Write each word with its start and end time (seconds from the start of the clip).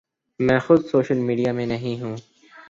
میں 0.39 0.59
خود 0.59 0.85
social 0.85 1.17
media 1.19 1.51
میں 1.51 1.65
نہیں 1.65 2.01
ہوں۔ 2.01 2.15